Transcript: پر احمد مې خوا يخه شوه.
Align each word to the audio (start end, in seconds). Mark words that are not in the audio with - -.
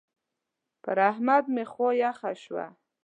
پر 0.83 0.97
احمد 1.11 1.43
مې 1.53 1.63
خوا 1.71 1.89
يخه 2.05 2.31
شوه. 2.43 2.65